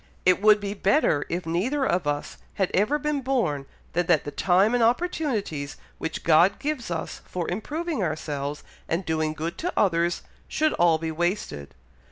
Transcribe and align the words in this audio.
It 0.25 0.41
would 0.41 0.59
be 0.59 0.73
better 0.73 1.25
if 1.29 1.45
neither 1.45 1.85
of 1.85 2.07
us 2.07 2.39
had 2.55 2.71
ever 2.73 2.97
been 2.97 3.21
born, 3.21 3.67
than 3.93 4.07
that 4.07 4.23
the 4.23 4.31
time 4.31 4.73
and 4.73 4.81
opportunities 4.81 5.77
which 5.99 6.23
God 6.23 6.57
gives 6.57 6.89
us 6.89 7.21
for 7.25 7.47
improving 7.51 8.01
ourselves 8.01 8.63
and 8.89 9.05
doing 9.05 9.33
good 9.35 9.59
to 9.59 9.71
others, 9.77 10.23
should 10.47 10.73
all 10.73 10.97
be 10.97 11.11
wasted. 11.11 11.75